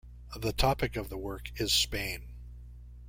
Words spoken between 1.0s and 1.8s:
the work is